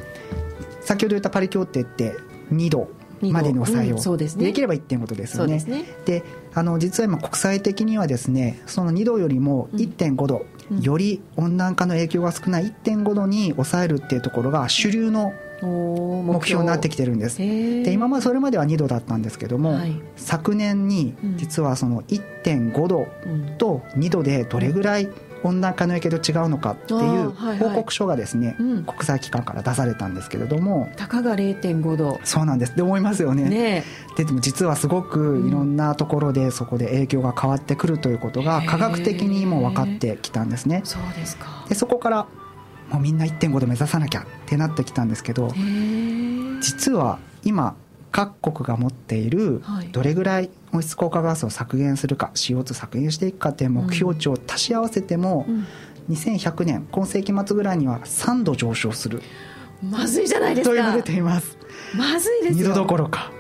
[0.81, 2.15] 先ほど言ったパリ協定って
[2.51, 2.89] 2度
[3.31, 5.63] までに抑えよう,、そうですね、できれば1.5度ですよね。
[5.65, 5.85] ね。
[6.05, 6.23] で
[6.55, 17.37] あの実は今国際的にはですねその2度よりも1.5度、うん、より温暖化の影響が少ない1.5度に抑えるっていうところが主流の目標になってきてるんです。
[17.37, 23.07] で今までそれまでは2度だったんですけども、はい、昨年に実はその1.5度
[23.57, 25.09] と2度でどれぐらい
[25.43, 30.89] 温暖化の影響と違うのかっていう報告書がですね、はいはい、国際機関から出されたんですけれども。
[30.95, 32.19] たかが0.5度。
[32.23, 32.71] そうなんです。
[32.71, 33.43] って思いますよね。
[33.43, 33.83] ね
[34.15, 40.81] ででも実はすごくいろんなところでそこで影響が変わってくるということが科学的にも分かってきたんですね。
[40.83, 41.65] そうですか。
[41.67, 42.27] でそこから
[42.89, 45.51] もうみんな1.5度目指さなきゃってなってきたんですけど
[46.61, 47.75] 実は今
[48.13, 55.47] 各国が持っているどれぐらい温室効果ガスを削減するか CO2 削減していくかっていう目標値を足し合わせても、
[56.11, 59.23] 2100年今世紀末ぐらいには3度上昇する。
[59.81, 60.69] まずいじゃないですか。
[60.69, 61.57] と言われています。
[61.97, 62.67] まずいですよ。
[62.67, 63.31] 2度どころか。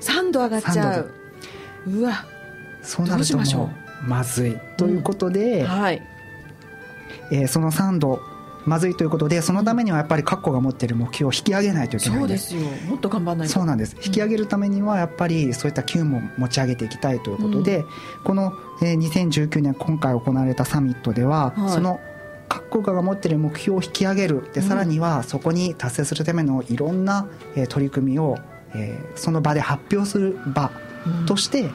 [0.00, 1.12] 3度上がっちゃう。
[1.86, 2.24] うわ。
[2.82, 3.70] そうなるとも
[4.04, 4.56] うまずい。
[4.78, 6.02] ということで、うん、はい。
[7.30, 8.31] えー、その3度
[8.66, 12.62] まずいということでそのためにはやっぱり各国が持っている目標を引き上げないといけないそうですよ。
[12.88, 13.54] もっと頑張らないと。
[13.54, 13.96] そうなんです。
[14.04, 17.86] 引き上げるためにはやっぱりそういった機運も持ち上げていきたいということで、うん、
[18.24, 22.00] この2019年今回行われたサミットでは、はい、その
[22.48, 24.48] 各国が持っている目標を引き上げる。
[24.52, 27.26] でさらにはそこに達成するためのいろんな
[27.68, 28.38] 取り組みを
[29.14, 30.70] その場で発表する場
[31.26, 31.70] として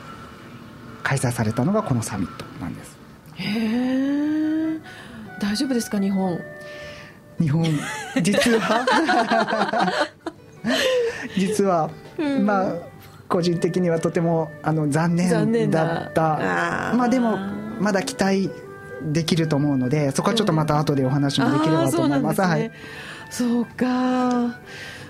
[1.03, 2.97] 開催されたのがこのサミットなんです。
[3.35, 4.79] へえ
[5.39, 6.39] 大丈夫ですか日本
[7.39, 7.65] 日本
[8.21, 8.85] 実は。
[11.37, 11.89] 実は、
[12.41, 12.73] まあ
[13.29, 16.07] 個人的にはとてもあの残念だ。
[16.09, 16.93] った。
[16.95, 17.37] まあでも
[17.79, 18.49] まだ期待
[19.01, 22.41] できると思うのでそこはちょっとまた後でお話もできればと思います。
[22.41, 22.71] はい、
[23.29, 24.59] そうか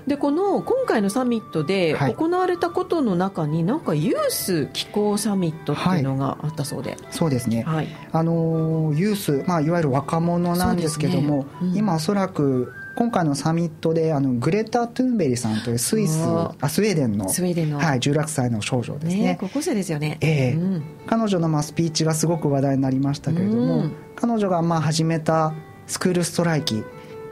[0.07, 11.45] でこの今回のサミットで行われたことの中に、なんかユース気候サミットっていうのがあったそうで、はい、そうですね、はい、あのユース、まあ、いわゆる若者なんですけども、ね。
[11.61, 19.23] うん、今おそらく今回のサミットであのグレタ・トゥンベリさんというスイスあスウェーデンのスウェーデンの、はい、16歳の少女ですね。
[19.23, 25.53] ね高校生ですよね、えー、うん、彼女のまあスピーチがすごく話題になりましたけれども、うん、彼女がまあ始めた
[25.85, 26.83] スクールストライキ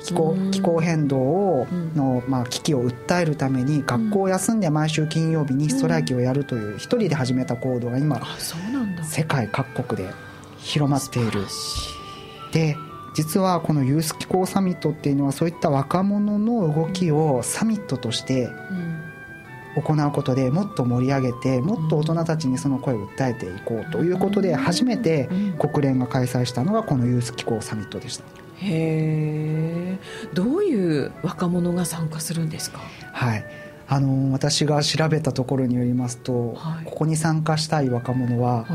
[0.06, 8.22] 気候気候変動をの、まあ、危機を訴えるために学校を休んで毎週金曜日にストライキをやるという一人で始めた行動が今
[9.04, 10.14] 世界各国で
[10.60, 11.42] 広まっている。
[12.54, 12.78] で
[13.16, 18.50] 実はこのユース気候サミットっていうのはそういった若者の動きをサミットとして
[19.76, 28.45] 行うことでもっと盛り上げてもっと大人たちにその声を訴えていこうということで初めて国連が開催したのがこのユース気候サミットでした。
[28.58, 29.98] へえ
[30.34, 32.80] どういう若者が参加するんですか？
[33.12, 33.46] はい。
[33.88, 38.68] あの私が調べたところによりますと、はい、ここに参加したい若者は、は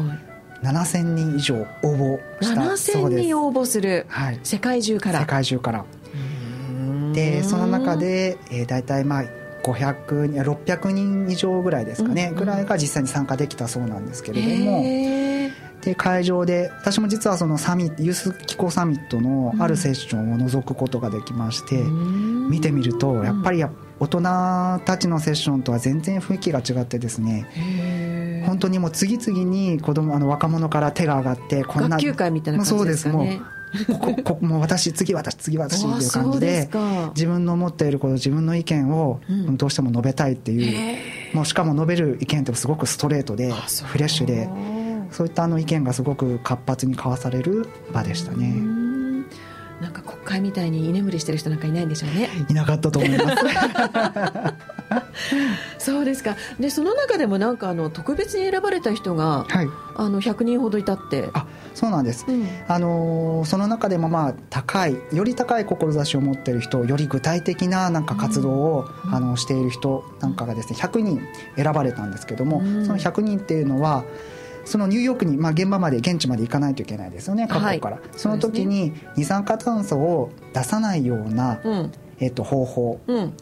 [0.63, 5.21] い、7000人以上応募した7000人応募する、はい、世界中から。
[5.21, 5.85] 世界中から。
[7.13, 9.25] でその中で、えー、大体まあ
[9.65, 14.85] 500 600人以上ぐらいですかね、うんうん、ぐらいが実際に参加できたそうなんですけれども
[15.83, 24.21] で会場で私も実はそのサミットユース気候サミットのあるセッションを覗くことができまして、見てみるとやっぱり大人
[24.85, 33.41] たちのセッションとは全然雰囲気が違ってですね本当にもう次々に子供あの若者から手が上がってこんな学級会みたいな感じですかね。
[33.87, 36.69] こここもう私次私次私っていう感じで
[37.15, 39.21] 自分の思っていること自分の意見を
[39.51, 44.49] どうしても述べたいっていう、もうしかも述べる意見ってすごくストレートでフレッシュで
[45.11, 48.81] そういったあの意見がすごく活発に交わされる場でしたね。
[49.81, 52.29] なんか国会みたいに居眠りしてる人なんかいないんでしょうね。
[52.51, 53.37] いなかったと思います。
[55.79, 56.37] そうですか。
[56.59, 61.31] でその中でもなんかあの特別に選ばれた人が、はい、あの100人ほどいたって。
[61.33, 62.27] あ、そうなんです。
[62.29, 71.23] うん、あのその中でもまあ高いより高い志を持っている人、より具体的ななんか活動を、うん、あのしている人なんかがですね100人
[71.57, 74.05] 選ばれたんですけども、うん、その100人っていうのは。
[74.71, 83.33] そのニューヨークに、まあ、現場まで現地まで行かないといけないですよね各国から、はい、その時に二酸化炭素を出さないような、うん、えっと、方法、うん、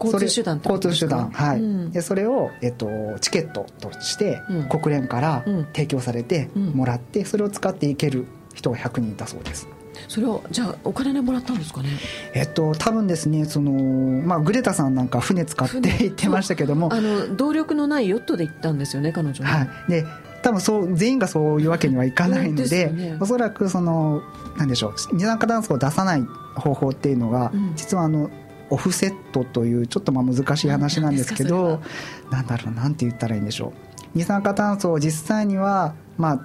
[0.00, 1.30] 交通手段交通手段。
[1.30, 2.88] はい、うん、でそれを、えっと、
[3.20, 9.66] チケットとして国連から提供されてもらって、それを使っていける人が100人いたそうです。
[10.08, 11.88] それをじゃあお金でもらったんですかね？
[12.34, 16.92] えっと多分ですねその、まあ、グレタさんなんか船使って行ってましたけども。
[16.92, 19.90] あの動力のないヨットで行ったんですよね彼女はい。
[19.90, 20.04] で
[20.46, 24.22] 多分そう全員がそういうわけにはいかないので、ね、おそらくその
[24.56, 26.22] なんでしょう二酸化炭素を出さない
[26.54, 28.30] 方法っていうのが、うん、実はあの
[28.70, 31.82] オフセットというちょっとまあ難しい話なんですけど
[32.30, 34.08] なんだろうなんて言ったらいいんでしょう。
[34.14, 36.40] 二酸化炭素を実際にはまあ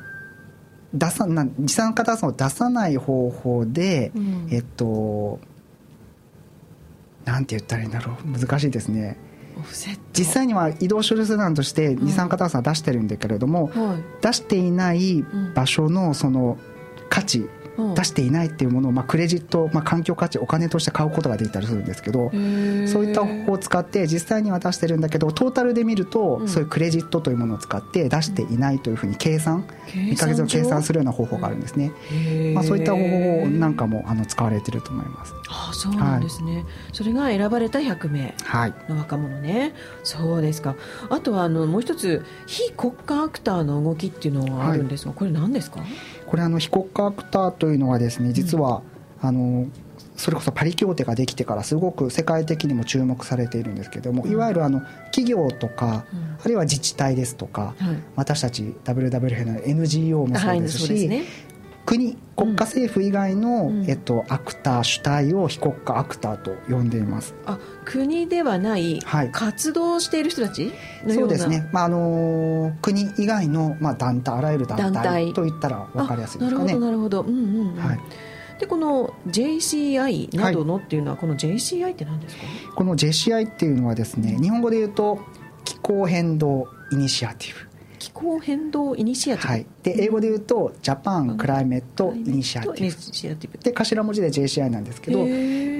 [0.95, 5.39] 出さな二酸化炭素を出さない方法で、うん、えっと
[7.23, 8.39] なんて言ったらいいんだろう。
[8.39, 9.15] 難しいですね
[10.13, 15.23] 実際には移動処理手段として二酸化炭素は出してるんだけれども、はい、出していない
[15.55, 16.57] 場所のその
[17.09, 17.49] 価値
[17.95, 31.91] 出していないっていうものを、まあ、クレジット、まあ、環境価値お金として買うことができたりするんですけどそういった方法を使って実際には出してるんだけどトータルで見ると、うん、そういうクレジットというものを使って出していないというふうに計算1か月を計算するような方法があるんですね、
[32.53, 35.33] まあ、そういった方法なんかもあの使われてると思います。
[35.49, 38.35] あそうなんですね、はい、それが選ばれた100名
[38.87, 40.75] の若者ね、はい、そうですか。
[41.09, 45.81] あとはあのもう一つ非国家アクターの動きっていうのがあるんですが、はい、これ何ですか？
[46.31, 48.81] これあの非国家アクターというのはですね実は、
[49.21, 49.67] うん、あの
[50.15, 61.23] それこそパリ協定ができてからすごく世界的にも注目されているんですけども、いわゆるあの企業とか、うん、あるいは自治体ですとか、はい、私たち WWF の NGO もそうですし、はいね、
[61.85, 67.35] 国国家政府以外の、うん、えっと、アクター主体を非国家アクターと呼んでいます。
[67.45, 70.71] あ国ではない、はい、活動している人たち
[71.07, 76.65] そうですね、まああの国以外の、まあ、団体あらゆる団体といったら分かりやすいですかね。
[76.65, 77.99] なるほどなるほど、うんうんうん、はい。
[78.59, 82.43] でこの JCI などのっていうのは、はい、この JCI って何ですか？
[82.75, 85.19] この JCI っていうのはですね日本語で言うと
[85.63, 87.70] 気候変動イニシアティブ
[88.01, 95.25] 気候変動イニシアティブ、はい、で英語で言うと Japan Climate Initiative で頭文字で JCI なんですけどこ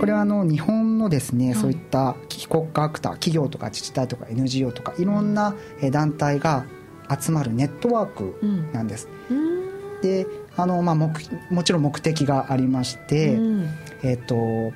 [0.06, 5.56] れはあの日本のですね、そういった非国家アクター企業とか自治体とか NGO とかいろんな
[5.92, 6.66] 団体が
[7.10, 8.40] 集まるネットワーク
[8.72, 11.12] なんです、うん、であの、まあ、も
[11.50, 13.70] もちろん目的がありまして、うん、
[14.04, 14.76] えっ、ー、と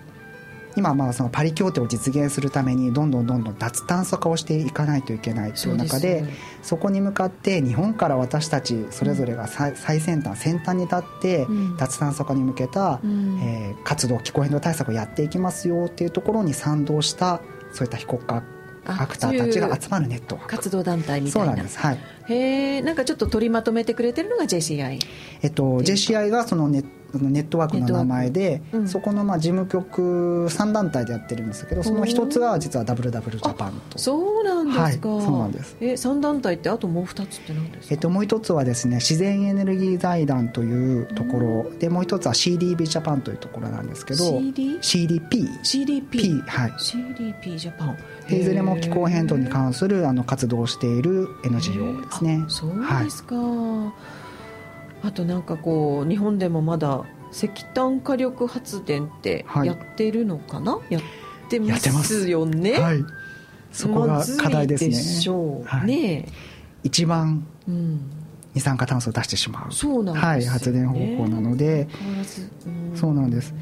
[0.75, 6.25] 今まあそのパリ協定を実現するためにどんどんどんどん脱炭素化をしていかないといけないという中で
[6.61, 11.47] そこに向かって日本から私たちそれぞれが最先端先端に立って
[11.77, 12.99] 脱炭素化に向けた、
[13.41, 18.43] え活動気候変動対策をやっていきますよっていうところに賛同したそういった非国家
[18.85, 20.49] アクターたちが集まるネットワーク。
[20.49, 21.45] 活動団体みたいな。
[21.47, 21.79] そうなんです。
[21.79, 21.99] はい。
[22.27, 22.35] へ
[22.77, 24.99] えんかちょっと取りまとめてくれてるのが JCI
[25.41, 26.87] えっと JCI がそのネット
[27.19, 33.97] ネットワークの名前で、うん、そこのまあ事務局3団体でやってるんですけどその一つが実は WW ジャパンと。
[33.97, 35.77] そうなんですか、はい、そうなんです。
[35.79, 44.77] え3団体ってあともう2つって何ですか、えっと、もう一つはですね自然エネルギー財団というところ、うん、でもう一つは CDB ジャパンというところなんですけど CD?
[44.81, 46.73] CDP CDP はい。
[46.77, 47.97] CDP ジャパン。
[48.29, 52.43] いずれも気候変動に関するあの活動をしている NGO ですね。
[52.47, 52.69] そう
[53.03, 53.93] ですか、はい、
[55.05, 61.01] あとなんかこう日本でもまだ石炭火力発電ってやってるのかな、はい、やっ
[61.49, 62.79] てますよね。
[62.79, 63.03] はい。
[63.71, 64.89] そこが課題ですね。
[64.91, 66.27] でしょう、はい、ね
[66.83, 67.45] 一番
[68.53, 69.73] 二酸化炭素を出してしまう。
[69.73, 71.87] そうなんね、はい、発電方法なので、
[72.91, 73.53] うん、そうなんです。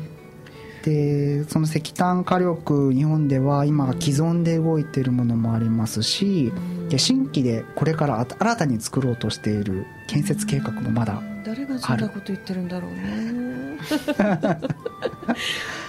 [0.83, 6.51] でその石炭火力日本では今既存で動いているものもありますし、
[6.93, 13.79] で新規でこれから新たに作ろうとしている建設計画もまだ誰がそんなこと言ってるんだろうね。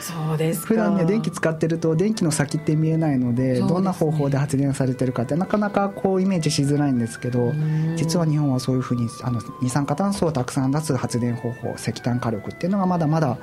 [0.00, 7.52] そうです普段ね電気使ってると電気の先って見えないので、ね、どんな方法で発電されてるかってなかなかこうイメージしづらいんですけど
[7.96, 13.36] 実は日本はそういうふうにあの二酸化炭素をたくさん出す発電方法石炭火力っていうのがまだまだ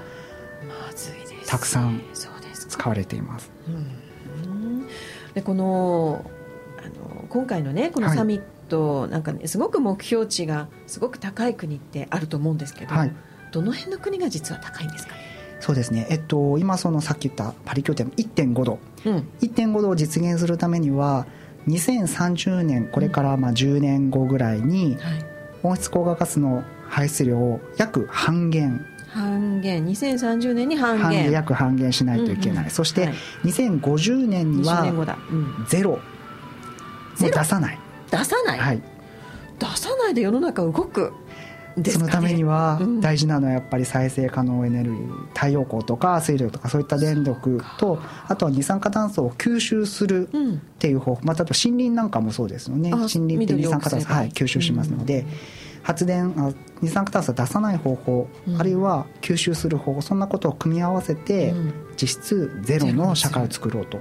[1.46, 2.02] たくさん
[2.68, 3.52] 使われています。
[5.36, 6.41] でこのあの
[7.32, 13.12] 今回のねこのサミット、はい、なんかねすごく目標値がすごく高い国ってあると思うんですけど、はい、
[13.52, 15.16] どの辺の国が実は高いんですか？
[15.16, 15.22] ね
[15.62, 21.28] そうですね、えっと、今そのさっき言ったパリ協定の1.5度、うん、1.5度を実現するためには
[21.68, 24.98] 2030年これからまあ10年後ぐらいに
[25.62, 28.84] 温室効果ガスの排出量を約半減。
[29.10, 29.86] 半減。
[29.86, 31.30] 2030年に半減。
[31.30, 33.10] 約半減しないといけない、うんうん、そして
[33.44, 34.84] 2050年には
[35.68, 36.00] ゼロ、
[37.20, 37.80] もう出さない。
[38.12, 38.82] 出さない、はい、
[39.58, 41.14] 出さないで世の中動く
[41.90, 50.32] そのためには大事なのはやっぱり再生可能エネルギー太陽光とか水力とかそういった電力とあとは二酸化炭素を吸収するっ
[50.80, 52.92] ていう方法、まあ、例えば森林なんかもそうですよね。
[52.92, 55.26] 森林って二酸化炭素、はい、吸収しますので、
[55.82, 56.52] 発電あ
[56.82, 60.02] 二酸化炭素を出さない方法、あるいは吸収する方法。
[60.02, 61.54] そんなことを組み合わせて、
[61.96, 64.00] 実質ゼロの社会を作ろうと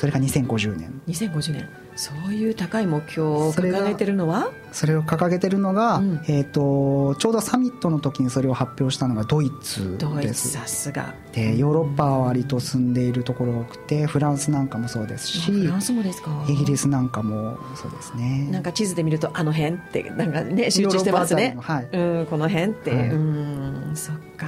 [0.00, 1.02] それが2050年。
[1.08, 1.68] 2050年。
[1.94, 4.50] そういう高い目標を掲げてるのは？
[4.72, 10.52] それを掲げてるのが、うん、えーと、ちょうどサミットの時にそれを発表したのがドイツです。
[10.52, 11.14] さすが。
[11.32, 16.46] でヨーロッパは割と進んでいるところが多くてフランスなんかもそうですしフランスもですか？
[16.48, 18.48] イギリスなんかもそうですね。
[18.50, 24.46] なんか地図で見るとあの辺ってなんかね集中してますね、はい、うんこの辺って、はい、うんそっか。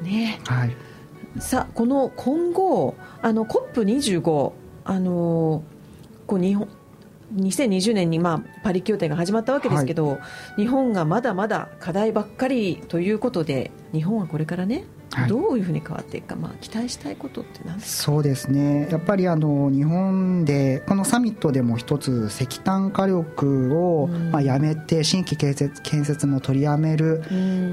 [0.00, 0.38] ね。
[0.44, 0.76] はい
[1.38, 4.52] さあこの今後あの COP25
[4.84, 5.64] あの
[6.26, 6.68] こう日本
[7.34, 10.18] 2020年にまあパリ協定が始まったわけですけど、は
[10.56, 14.84] い、日本がまだまだ課題ばっかりということで日本はこれからね
[15.28, 18.12] どういうふうに変わっていくか、まあ、期待したいことって何ですか？
[18.12, 18.88] そうですね。
[18.90, 27.22] やっぱりあの日本でこのサミットでも一つ石炭火力を、まあ、やめて新規建設建設も取りやめる、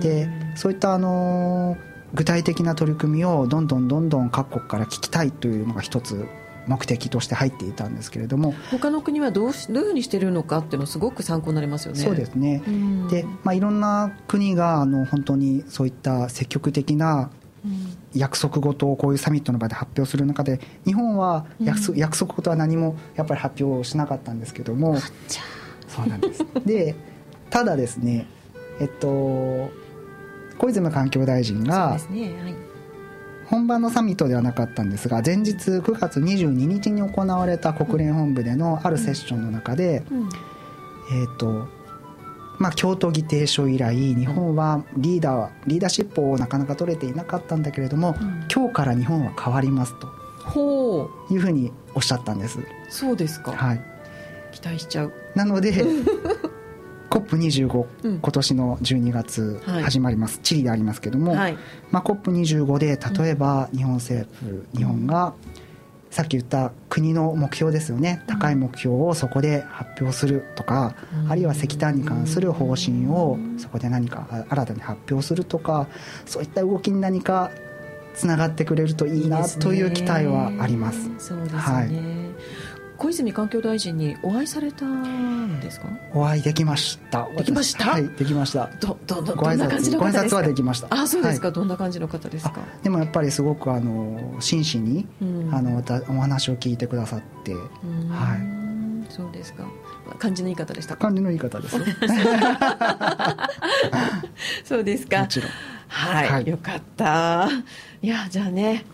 [0.02, 1.78] でそういったあの
[2.14, 6.28] 具体的な取り組みをどんどんどんどん各国から聞きたいというのが一つ
[6.68, 8.54] 目的として入っていたんですけれども。
[8.70, 12.00] 他の国はどうどういうふうにしてるのかっていうのすごく参考になりますよね。
[12.00, 12.62] そうですね、
[13.10, 17.32] で、まあ、いろんな国があの本当にそういった積極的な
[18.14, 24.98] 約束事をこういうサミットの場で発表する中で日本は約束,、約束事は何もやっぱり発表しなかったんですけども。
[25.88, 26.46] そうなんです。
[26.66, 26.96] で
[27.50, 28.28] ただですね
[28.80, 29.72] えっと
[30.62, 32.56] 小泉環境大臣が、ねはい、
[33.48, 40.20] 本番のサミットではなかったんですが前日9月22日に行われた国連本部でのあるセッションの中で、うん。
[40.20, 40.30] うん、
[41.14, 41.68] えっ、と
[42.60, 50.06] まあ、京都議定書以来日本はリーダーリーダーシップをなかなか取れていなかったんだけれども、うん、今日から日本は変わりますと
[50.46, 51.34] ほう。
[51.34, 52.60] いうふうにおっしゃったんです。
[52.88, 53.54] そうですか。
[53.54, 53.82] はい。
[54.52, 55.14] 期待しちゃう。
[55.34, 55.74] なので
[57.12, 61.58] COP25、うん、今年の12月始まります、はい、チリでありますけども、はい、
[61.92, 65.34] まあ、COP25 で例えば日本政府、日本が
[66.10, 68.22] さっき言った国の目標ですよね。
[68.28, 70.94] 高い目標をそこで発表するとか、
[71.30, 75.88] あるいは石炭に関する方針をそこで何か新たに発表するとか
[76.26, 77.52] そういった動きに何か
[78.14, 81.10] つながってくれるといいなという期待はあります。
[81.18, 82.22] そうですね、はい
[83.02, 85.88] 小泉環境大臣にお会いされたんですか？
[86.14, 87.28] お会いできました。
[87.36, 87.90] できました？
[87.94, 88.70] はいできました。
[88.80, 90.22] どどどどんな感じの方ですか？
[90.22, 90.88] ご挨拶はできました。
[90.92, 92.62] あそうですか、はい、どんな感じの方ですか？
[92.84, 97.56] でもやっぱりすごくあの真摯に、うん、あのお話を聞いてくださって。
[97.56, 97.60] は
[99.10, 99.12] い。
[99.12, 99.66] そうですか。
[100.20, 101.78] 感じのいい方でした感じのいい方です
[104.64, 105.22] そうですか。
[105.22, 105.52] もちろん。
[105.88, 107.50] はい、はい、よかった。
[108.04, 108.86] いやじゃあね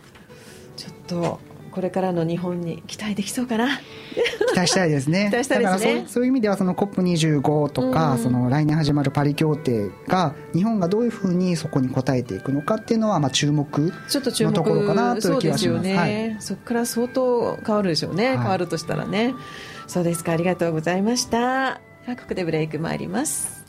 [0.78, 1.40] ちょっと
[1.78, 3.78] これからの日本に期待できそうかな。
[3.78, 5.28] 期待したいですね。
[5.30, 6.06] 期待したいですね。
[6.08, 15.84] そういう意味ではその COP25 とか、うん、その来年始まるパリ協定が日本がどういうふうにそこに応えていくのかっていうのはまあ注目のところかなという気がします。
[15.84, 19.36] ね、はい、そこから相当変わるでしょうね、はい、変わるとしたらね。
[19.86, 20.32] そうですか。
[20.32, 21.80] ありがとうございました。
[22.08, 23.64] ここでブレイク参ります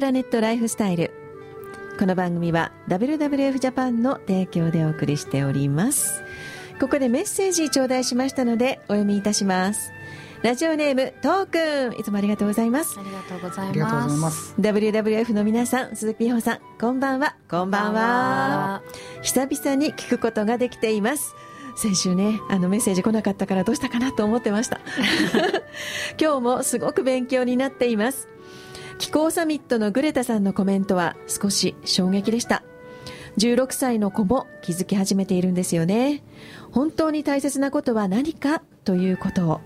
[0.00, 1.10] プラネットライフスタイル。
[1.98, 6.22] この番組は WWF ジャパンの提供でお送りしております。
[6.80, 9.92] ここでメッセージ頂戴しましたのでお読みいたします。
[10.42, 12.98] ラジオネームトークンいつもありがとうございます。
[12.98, 14.54] ありがとうございます。
[14.58, 17.36] WWF の皆さん鈴木美穂さんこんばんは。
[17.50, 18.82] こんばんは。
[19.20, 21.34] 久々に聞くことができています。
[21.76, 24.80] 先週ねあのメッセージ来なかったからどうしたかなと思ってました。
[26.18, 28.28] 今日もすごく勉強になっています
[29.00, 32.62] 気候サミットのグレタさんのコメントは少し衝撃でした。
[33.38, 36.22] 16歳の子も気づき始めているんですよね。
[36.70, 39.60] 本当に大切なことは何かということを。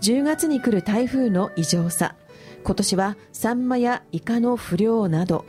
[0.00, 2.16] 10月に来る台風の異常さ。
[2.64, 5.44] 今年はサンマやイカの不漁など。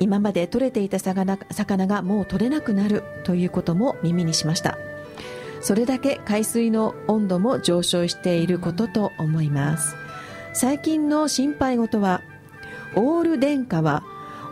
[0.00, 4.76] 今まで取れていた魚魚がもう取れなくなるということも耳にしました。
[5.60, 9.94] それだけ海水の温度も上昇していることと思います。
[10.52, 12.22] 最近の心配事は
[12.94, 14.02] オール電化は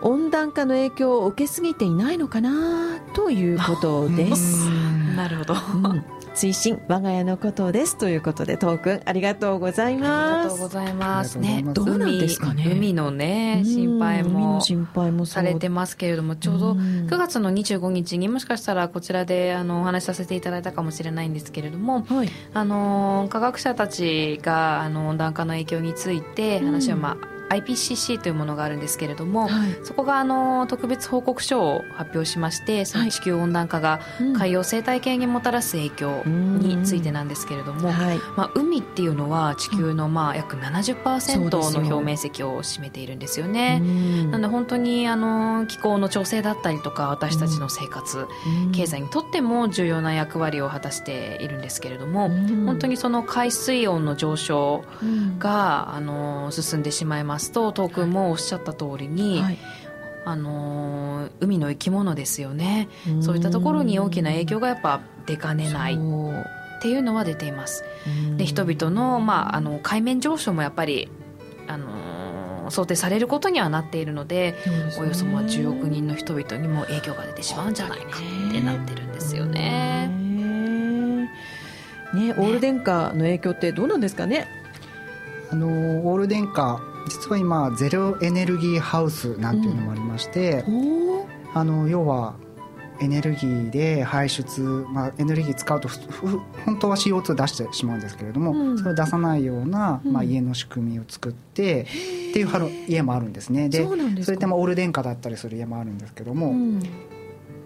[0.03, 4.69] 温暖化の影響を受けすぎていないのかなということです。
[5.17, 10.45] なるほど、うん推進我が家のことですということでトークンありがとうございます。
[10.45, 11.39] ありがとうございます。
[11.39, 12.69] ねどうなんですかね。
[12.71, 34.01] 海のね心配も心配もされてますけれどもちょうど9月の25日にもしかしたらこちらであのお話しさせていただいたかもしれないんですけれども、はい、あの科学者たちがあの温暖化の影響について話をまあ、IPCC というものがあるんですけれども、はい、そこがあの特別報告書を発表しましてその地球温暖化が
[34.37, 43.81] 海洋生態系にもたらす影響についてなんですけれども、はい、まあ、海っていうのは地球のまあ約70%の表面積を占めているんですよね。
[44.31, 48.27] なので本当にあの気候の調整だったりとか私たちの生活
[48.73, 54.85] 経済にとっても重要な役割を果たしているんですけれども本当にその海水温の上昇
[55.39, 59.59] があの進んでしまいますますと東君もおっしゃった通りに、はい、
[60.25, 62.89] あの海の生き物ですよね。
[63.21, 65.95] そういったところに大きな影響がやっぱ出かねない。
[65.95, 67.85] っていうのは出ています。
[68.39, 71.11] で人々の,、まあ、あの海面上昇もやっぱり
[71.67, 74.59] あの想定されることにはなっているので、ね、
[74.99, 78.19] およそまあ10億人の人々にも影響が出てしまうんじゃないか
[78.49, 80.09] ってなってるんですよね。
[82.15, 84.47] ね、オール電化の影響ってどうなんですかね？
[85.51, 85.69] あの
[86.09, 92.35] オール電化実は今ゼロエネルギーハウスなんていうのもありまして、うん、あの要は
[93.01, 95.89] エネルギーで排出、まあ、エネルギー使うと
[96.65, 102.49] 本当は CO2 出してしまうんですけれども、うん、それを出さないような、まあ、家の仕組みを作って、っていう
[102.89, 103.69] 家もあるんですね。
[103.69, 103.87] で
[104.23, 106.55] それでもオール電化だったりする家もあるんですけども、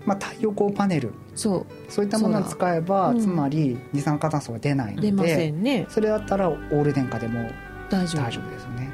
[0.05, 1.13] まあ、太陽光パネル。
[1.35, 1.67] そう。
[1.89, 7.51] そういったものを使えば、つまり二酸化炭素が出ないので、ね、それだったらオール電化でも
[7.89, 8.90] 大丈夫ですね。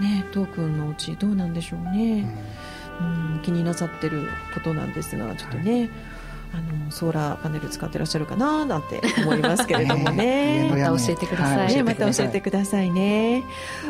[0.00, 2.26] ねトークンのうちどうなんでしょうね、
[3.00, 5.90] うん、うん、気になさってることなんですがちょっとね、はい
[6.52, 10.68] あのソーラーパネル使ってらっしゃるかななんて思いますけれどもね。
[10.70, 13.44] また教えてください、はい、また教えてくださいね。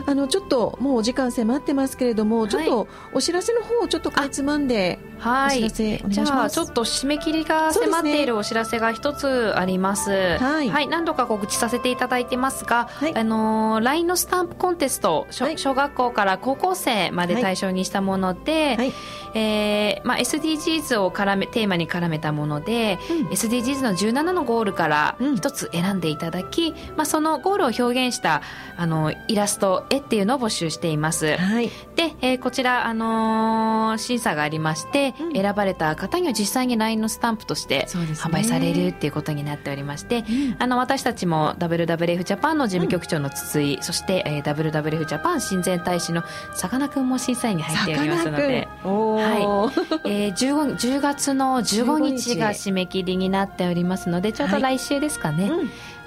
[0.06, 18.92] あのちょっともうお時間迫ってますけれども、ちょっとお知らせの方をちょっとかいつまんではい、じゃあちょっと締め切りが迫っているお知らせが一つあります、ね、はい、はい、何度か告知させていただいてますが、はい、あの LINE のスタンプコンテスト小学校から高校生まで対象にしたもので、はい、
[19.34, 28.42] えー、まあ、SDGs を絡めテーマに絡めたもので、うん、SDGs の17のゴールから一つ選んでいただき、うん、まあ、そのゴールを表現した
[28.76, 40.24] あのイラスト絵っていうのを募集しています、はい、で、えー、こちら、あのー、審査がありまして選ばれた方には実際に LINE のスタンプとして販売されるっていうことになっておりまして、
[40.58, 46.22] あの私たちも WWF ジャパンの事務局長の筒井、そして、えー、WWF ジャパン親善大使の
[46.54, 49.70] さかなクンも審査員に入っておりますので、は
[50.04, 50.10] い。
[50.10, 55.50] えー、15 10月の15日が締め切りになっておりますのでちょうど来週ですかね。
[55.50, 55.60] はい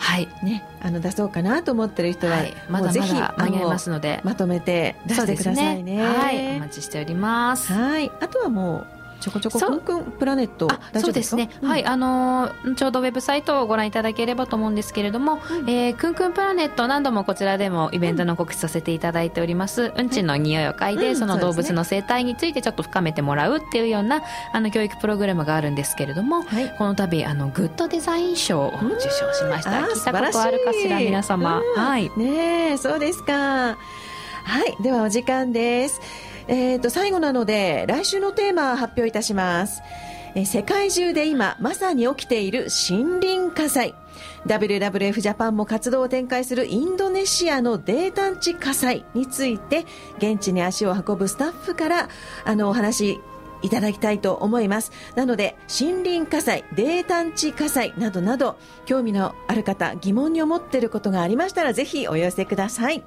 [0.04, 0.28] はい。
[0.44, 4.20] ね、あの出そうかなと思ってる人は、はい、まだまだ間に合いますので。
[4.26, 6.58] まとめて出してくださいね、ね、はい。
[6.58, 7.72] お待ちしております。
[7.72, 8.12] はい。
[8.20, 10.68] あとはもうちょこちょこくんくんプラネット
[11.00, 29.72] そうですね、うん、はいあのー、ちょうどウェブサイトをご覧いただければと思うんですけれども、うん、えー、くんくんプラネット何度もこちらでもイベントの告知させていただいております、うん、ちの匂いを嗅いで、その動物の生態についてちょっと深めてもらうっていうようなあの教育プログラムがあるんですけれども、はい、この度あのグッドデザイン賞を受賞しました。
[29.72, 32.12] 聞いたことあるかしら皆様、はい。
[32.18, 33.78] ねそうですか。
[34.44, 34.84] はい。
[34.84, 36.02] ではお時間です
[36.48, 39.82] えー、と最後なので来週のテーマ発表いたします。
[40.36, 43.96] え世界中で今まさに起きている森林火災。
[44.46, 49.86] WWF ジャパンも活動を展開するインドネシアの泥炭地火災について
[50.18, 52.10] 現地に足を運ぶスタッフから
[52.46, 53.20] あのお話
[53.62, 54.92] いただきたいと思います。
[55.16, 63.04] なので森林火災泥炭地火災などなど興味のある方疑問に思っていることがありましたらぜひお寄せください。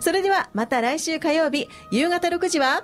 [0.00, 2.82] それではまた来週火曜日夕方6時は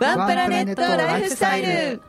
[0.00, 2.02] ワンプラネットライフスタイル。